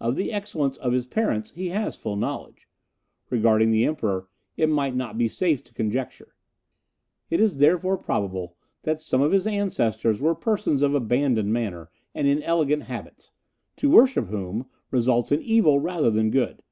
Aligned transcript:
Of 0.00 0.16
the 0.16 0.32
excellence 0.32 0.76
of 0.78 0.92
his 0.92 1.06
parents 1.06 1.52
he 1.52 1.68
has 1.68 1.94
full 1.94 2.16
knowledge; 2.16 2.66
regarding 3.30 3.70
the 3.70 3.84
Emperor, 3.84 4.26
it 4.56 4.68
might 4.68 4.96
not 4.96 5.16
be 5.16 5.28
safe 5.28 5.62
to 5.62 5.72
conjecture. 5.72 6.34
It 7.30 7.38
is 7.40 7.58
therefore 7.58 7.96
probable 7.96 8.56
that 8.82 9.00
some 9.00 9.20
of 9.22 9.30
his 9.30 9.46
ancestors 9.46 10.20
were 10.20 10.34
persons 10.34 10.82
of 10.82 10.96
abandoned 10.96 11.52
manner 11.52 11.88
and 12.16 12.26
inelegant 12.26 12.82
habits, 12.82 13.30
to 13.76 13.88
worship 13.88 14.26
whom 14.26 14.66
results 14.90 15.30
in 15.30 15.40
evil 15.40 15.78
rather 15.78 16.10
than 16.10 16.32
good. 16.32 16.64